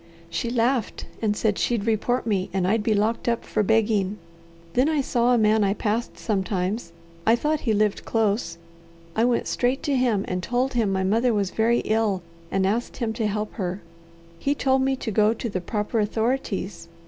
She 0.31 0.49
laughed 0.49 1.05
and 1.21 1.37
said 1.37 1.59
she'd 1.59 1.85
report 1.85 2.25
me 2.25 2.49
and 2.53 2.67
I'd 2.67 2.81
be 2.81 2.95
locked 2.95 3.29
up 3.29 3.45
for 3.45 3.61
begging. 3.61 4.17
Then 4.73 4.89
I 4.89 4.99
saw 4.99 5.31
a 5.31 5.37
man 5.37 5.63
I 5.63 5.75
passed 5.75 6.17
sometimes. 6.17 6.91
I 7.23 7.35
thought 7.35 7.59
he 7.69 7.73
lived 7.75 8.03
close. 8.03 8.57
I 9.15 9.25
went 9.25 9.45
straight 9.45 9.83
to 9.83 9.95
him, 9.95 10.25
and 10.27 10.41
told 10.41 10.73
him 10.73 10.91
my 10.91 11.03
mother 11.03 11.35
was 11.35 11.51
very 11.51 11.81
ill, 11.81 12.23
and 12.49 12.65
asked 12.65 12.97
him 12.97 13.13
to 13.13 13.27
help 13.27 13.53
her. 13.61 13.83
He 14.39 14.55
told 14.55 14.81
me 14.81 14.95
to 14.95 15.11
go 15.11 15.35
to 15.35 15.49
the 15.51 15.61
proper 15.61 15.99
authorities. 15.99 16.87